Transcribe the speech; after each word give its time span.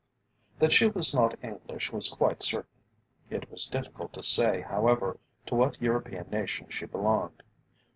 That 0.57 0.73
she 0.73 0.87
was 0.87 1.13
not 1.13 1.37
English 1.43 1.91
was 1.91 2.09
quite 2.09 2.41
certain. 2.41 2.71
It 3.29 3.51
was 3.51 3.67
difficult 3.67 4.13
to 4.13 4.23
say, 4.23 4.61
however, 4.61 5.19
to 5.45 5.53
what 5.53 5.79
European 5.79 6.27
nation 6.31 6.69
she 6.71 6.87
belonged. 6.87 7.43